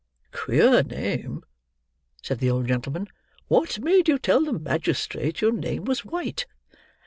[0.31, 1.43] "Queer name!"
[2.23, 3.05] said the old gentleman.
[3.49, 6.47] "What made you tell the magistrate your name was White?"